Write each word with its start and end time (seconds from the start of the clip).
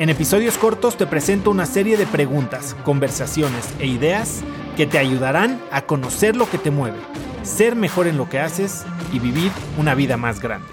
En 0.00 0.08
episodios 0.08 0.56
cortos 0.56 0.96
te 0.96 1.06
presento 1.06 1.50
una 1.50 1.66
serie 1.66 1.98
de 1.98 2.06
preguntas, 2.06 2.74
conversaciones 2.84 3.68
e 3.80 3.86
ideas 3.86 4.40
que 4.74 4.86
te 4.86 4.96
ayudarán 4.96 5.60
a 5.70 5.82
conocer 5.82 6.36
lo 6.36 6.48
que 6.48 6.56
te 6.56 6.70
mueve, 6.70 6.96
ser 7.42 7.76
mejor 7.76 8.06
en 8.06 8.16
lo 8.16 8.26
que 8.26 8.38
haces 8.38 8.86
y 9.12 9.18
vivir 9.18 9.52
una 9.76 9.94
vida 9.94 10.16
más 10.16 10.40
grande. 10.40 10.68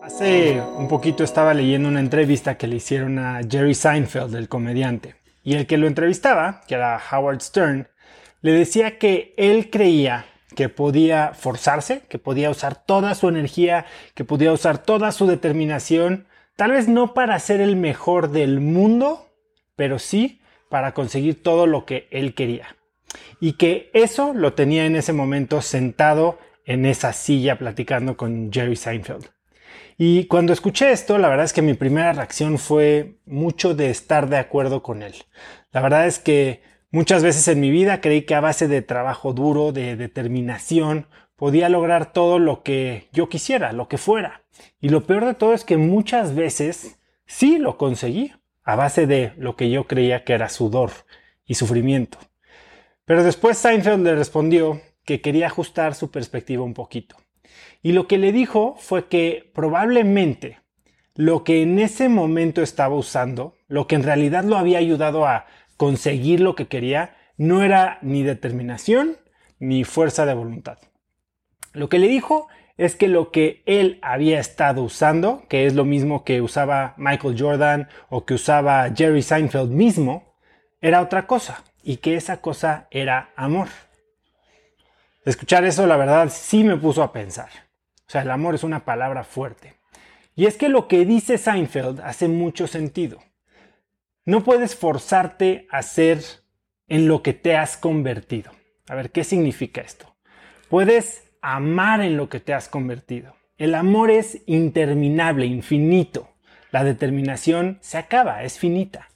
Hace 0.00 0.60
un 0.60 0.86
poquito 0.86 1.24
estaba 1.24 1.52
leyendo 1.52 1.88
una 1.88 1.98
entrevista 1.98 2.56
que 2.56 2.68
le 2.68 2.76
hicieron 2.76 3.18
a 3.18 3.40
Jerry 3.42 3.74
Seinfeld, 3.74 4.36
el 4.36 4.48
comediante, 4.48 5.16
y 5.42 5.54
el 5.54 5.66
que 5.66 5.78
lo 5.78 5.88
entrevistaba, 5.88 6.60
que 6.68 6.76
era 6.76 7.02
Howard 7.10 7.40
Stern, 7.40 7.88
le 8.40 8.52
decía 8.52 9.00
que 9.00 9.34
él 9.36 9.68
creía 9.68 10.26
que 10.54 10.68
podía 10.68 11.32
forzarse, 11.34 12.02
que 12.08 12.18
podía 12.18 12.50
usar 12.50 12.84
toda 12.84 13.14
su 13.14 13.28
energía, 13.28 13.86
que 14.14 14.24
podía 14.24 14.52
usar 14.52 14.78
toda 14.78 15.12
su 15.12 15.26
determinación, 15.26 16.26
tal 16.56 16.72
vez 16.72 16.88
no 16.88 17.14
para 17.14 17.38
ser 17.38 17.60
el 17.60 17.76
mejor 17.76 18.30
del 18.30 18.60
mundo, 18.60 19.28
pero 19.76 19.98
sí 19.98 20.40
para 20.68 20.94
conseguir 20.94 21.42
todo 21.42 21.66
lo 21.66 21.84
que 21.84 22.08
él 22.10 22.34
quería. 22.34 22.76
Y 23.40 23.52
que 23.54 23.90
eso 23.94 24.32
lo 24.34 24.54
tenía 24.54 24.86
en 24.86 24.96
ese 24.96 25.12
momento 25.12 25.62
sentado 25.62 26.38
en 26.64 26.86
esa 26.86 27.12
silla 27.12 27.58
platicando 27.58 28.16
con 28.16 28.52
Jerry 28.52 28.76
Seinfeld. 28.76 29.28
Y 29.96 30.24
cuando 30.26 30.52
escuché 30.52 30.90
esto, 30.90 31.18
la 31.18 31.28
verdad 31.28 31.44
es 31.44 31.52
que 31.52 31.62
mi 31.62 31.74
primera 31.74 32.12
reacción 32.12 32.58
fue 32.58 33.18
mucho 33.26 33.74
de 33.74 33.90
estar 33.90 34.28
de 34.28 34.38
acuerdo 34.38 34.82
con 34.82 35.02
él. 35.02 35.14
La 35.70 35.80
verdad 35.80 36.06
es 36.06 36.18
que 36.18 36.62
Muchas 36.94 37.24
veces 37.24 37.48
en 37.48 37.58
mi 37.58 37.72
vida 37.72 38.00
creí 38.00 38.22
que 38.22 38.36
a 38.36 38.40
base 38.40 38.68
de 38.68 38.80
trabajo 38.80 39.32
duro, 39.32 39.72
de 39.72 39.96
determinación, 39.96 41.08
podía 41.34 41.68
lograr 41.68 42.12
todo 42.12 42.38
lo 42.38 42.62
que 42.62 43.08
yo 43.12 43.28
quisiera, 43.28 43.72
lo 43.72 43.88
que 43.88 43.98
fuera. 43.98 44.44
Y 44.80 44.90
lo 44.90 45.02
peor 45.02 45.24
de 45.24 45.34
todo 45.34 45.54
es 45.54 45.64
que 45.64 45.76
muchas 45.76 46.36
veces 46.36 47.00
sí 47.26 47.58
lo 47.58 47.78
conseguí, 47.78 48.32
a 48.62 48.76
base 48.76 49.08
de 49.08 49.32
lo 49.36 49.56
que 49.56 49.70
yo 49.70 49.88
creía 49.88 50.22
que 50.22 50.34
era 50.34 50.48
sudor 50.48 50.92
y 51.44 51.54
sufrimiento. 51.54 52.18
Pero 53.04 53.24
después 53.24 53.58
Seinfeld 53.58 54.04
le 54.04 54.14
respondió 54.14 54.80
que 55.04 55.20
quería 55.20 55.48
ajustar 55.48 55.96
su 55.96 56.12
perspectiva 56.12 56.62
un 56.62 56.74
poquito. 56.74 57.16
Y 57.82 57.90
lo 57.90 58.06
que 58.06 58.18
le 58.18 58.30
dijo 58.30 58.76
fue 58.78 59.08
que 59.08 59.50
probablemente 59.52 60.60
lo 61.16 61.42
que 61.42 61.62
en 61.62 61.80
ese 61.80 62.08
momento 62.08 62.62
estaba 62.62 62.94
usando, 62.94 63.56
lo 63.66 63.88
que 63.88 63.96
en 63.96 64.04
realidad 64.04 64.44
lo 64.44 64.56
había 64.56 64.78
ayudado 64.78 65.26
a 65.26 65.46
conseguir 65.84 66.40
lo 66.40 66.54
que 66.54 66.66
quería 66.66 67.14
no 67.36 67.62
era 67.62 67.98
ni 68.00 68.22
determinación 68.22 69.18
ni 69.58 69.84
fuerza 69.84 70.24
de 70.24 70.32
voluntad. 70.32 70.78
Lo 71.74 71.90
que 71.90 71.98
le 71.98 72.08
dijo 72.08 72.48
es 72.78 72.96
que 72.96 73.06
lo 73.06 73.30
que 73.30 73.62
él 73.66 73.98
había 74.00 74.40
estado 74.40 74.82
usando, 74.82 75.44
que 75.46 75.66
es 75.66 75.74
lo 75.74 75.84
mismo 75.84 76.24
que 76.24 76.40
usaba 76.40 76.94
Michael 76.96 77.36
Jordan 77.38 77.88
o 78.08 78.24
que 78.24 78.32
usaba 78.32 78.90
Jerry 78.96 79.20
Seinfeld 79.20 79.72
mismo, 79.72 80.38
era 80.80 81.02
otra 81.02 81.26
cosa 81.26 81.62
y 81.82 81.98
que 81.98 82.16
esa 82.16 82.40
cosa 82.40 82.88
era 82.90 83.34
amor. 83.36 83.68
Escuchar 85.26 85.66
eso, 85.66 85.86
la 85.86 85.98
verdad, 85.98 86.30
sí 86.30 86.64
me 86.64 86.78
puso 86.78 87.02
a 87.02 87.12
pensar. 87.12 87.50
O 88.06 88.10
sea, 88.10 88.22
el 88.22 88.30
amor 88.30 88.54
es 88.54 88.64
una 88.64 88.86
palabra 88.86 89.22
fuerte. 89.22 89.74
Y 90.34 90.46
es 90.46 90.56
que 90.56 90.70
lo 90.70 90.88
que 90.88 91.04
dice 91.04 91.36
Seinfeld 91.36 92.00
hace 92.00 92.26
mucho 92.28 92.66
sentido. 92.66 93.18
No 94.26 94.42
puedes 94.42 94.74
forzarte 94.74 95.66
a 95.70 95.82
ser 95.82 96.22
en 96.88 97.08
lo 97.08 97.22
que 97.22 97.34
te 97.34 97.56
has 97.56 97.76
convertido. 97.76 98.52
A 98.88 98.94
ver, 98.94 99.10
¿qué 99.10 99.22
significa 99.22 99.82
esto? 99.82 100.16
Puedes 100.70 101.30
amar 101.42 102.00
en 102.00 102.16
lo 102.16 102.30
que 102.30 102.40
te 102.40 102.54
has 102.54 102.68
convertido. 102.68 103.36
El 103.58 103.74
amor 103.74 104.10
es 104.10 104.42
interminable, 104.46 105.44
infinito. 105.44 106.30
La 106.70 106.84
determinación 106.84 107.78
se 107.82 107.98
acaba, 107.98 108.44
es 108.44 108.58
finita. 108.58 109.10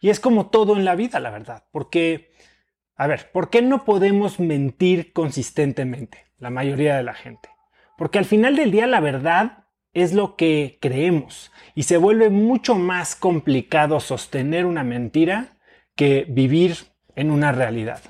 Y 0.00 0.08
es 0.08 0.20
como 0.20 0.46
todo 0.46 0.74
en 0.74 0.86
la 0.86 0.96
vida, 0.96 1.20
la 1.20 1.30
verdad. 1.30 1.64
Porque, 1.70 2.30
a 2.96 3.06
ver, 3.06 3.30
¿por 3.32 3.50
qué 3.50 3.60
no 3.60 3.84
podemos 3.84 4.40
mentir 4.40 5.12
consistentemente? 5.12 6.24
La 6.38 6.48
mayoría 6.48 6.96
de 6.96 7.02
la 7.02 7.14
gente. 7.14 7.50
Porque 7.98 8.18
al 8.18 8.24
final 8.24 8.56
del 8.56 8.70
día 8.70 8.86
la 8.86 9.00
verdad 9.00 9.65
es 9.96 10.12
lo 10.12 10.36
que 10.36 10.78
creemos 10.80 11.50
y 11.74 11.84
se 11.84 11.96
vuelve 11.96 12.28
mucho 12.28 12.74
más 12.74 13.16
complicado 13.16 13.98
sostener 13.98 14.66
una 14.66 14.84
mentira 14.84 15.56
que 15.94 16.26
vivir 16.28 16.76
en 17.14 17.30
una 17.30 17.50
realidad. 17.50 18.00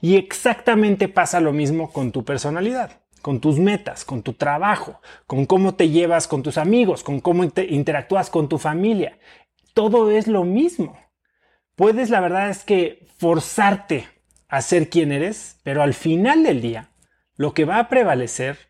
Y 0.00 0.16
exactamente 0.16 1.06
pasa 1.06 1.38
lo 1.38 1.52
mismo 1.52 1.92
con 1.92 2.10
tu 2.10 2.24
personalidad, 2.24 3.02
con 3.22 3.40
tus 3.40 3.60
metas, 3.60 4.04
con 4.04 4.22
tu 4.22 4.32
trabajo, 4.32 5.00
con 5.28 5.46
cómo 5.46 5.76
te 5.76 5.88
llevas 5.88 6.26
con 6.26 6.42
tus 6.42 6.58
amigos, 6.58 7.04
con 7.04 7.20
cómo 7.20 7.44
interactúas 7.44 8.28
con 8.28 8.48
tu 8.48 8.58
familia. 8.58 9.16
Todo 9.72 10.10
es 10.10 10.26
lo 10.26 10.42
mismo. 10.42 10.98
Puedes, 11.76 12.10
la 12.10 12.18
verdad 12.18 12.50
es 12.50 12.64
que 12.64 13.06
forzarte 13.18 14.08
a 14.48 14.62
ser 14.62 14.90
quien 14.90 15.12
eres, 15.12 15.60
pero 15.62 15.82
al 15.82 15.94
final 15.94 16.42
del 16.42 16.60
día, 16.60 16.90
lo 17.36 17.54
que 17.54 17.64
va 17.64 17.78
a 17.78 17.88
prevalecer 17.88 18.69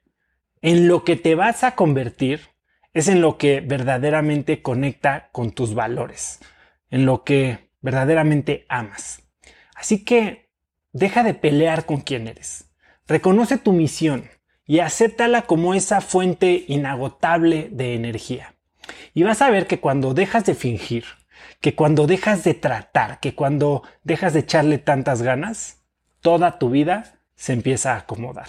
en 0.62 0.88
lo 0.88 1.04
que 1.04 1.16
te 1.16 1.34
vas 1.34 1.64
a 1.64 1.74
convertir 1.74 2.50
es 2.92 3.08
en 3.08 3.20
lo 3.20 3.38
que 3.38 3.60
verdaderamente 3.60 4.62
conecta 4.62 5.28
con 5.32 5.52
tus 5.52 5.74
valores, 5.74 6.40
en 6.90 7.06
lo 7.06 7.24
que 7.24 7.70
verdaderamente 7.80 8.66
amas. 8.68 9.22
Así 9.74 10.04
que 10.04 10.50
deja 10.92 11.22
de 11.22 11.34
pelear 11.34 11.86
con 11.86 12.00
quien 12.00 12.28
eres. 12.28 12.70
Reconoce 13.06 13.58
tu 13.58 13.72
misión 13.72 14.28
y 14.66 14.80
acéptala 14.80 15.42
como 15.42 15.74
esa 15.74 16.00
fuente 16.00 16.64
inagotable 16.68 17.68
de 17.72 17.94
energía. 17.94 18.54
Y 19.14 19.22
vas 19.22 19.42
a 19.42 19.50
ver 19.50 19.66
que 19.66 19.80
cuando 19.80 20.14
dejas 20.14 20.44
de 20.44 20.54
fingir, 20.54 21.04
que 21.60 21.74
cuando 21.74 22.06
dejas 22.06 22.44
de 22.44 22.54
tratar, 22.54 23.20
que 23.20 23.34
cuando 23.34 23.82
dejas 24.02 24.32
de 24.32 24.40
echarle 24.40 24.78
tantas 24.78 25.22
ganas, 25.22 25.82
toda 26.20 26.58
tu 26.58 26.70
vida 26.70 27.20
se 27.34 27.52
empieza 27.52 27.94
a 27.94 27.98
acomodar. 27.98 28.48